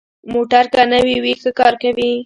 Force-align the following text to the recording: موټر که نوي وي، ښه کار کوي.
موټر 0.33 0.63
که 0.73 0.81
نوي 0.93 1.15
وي، 1.23 1.33
ښه 1.41 1.51
کار 1.59 1.73
کوي. 1.81 2.11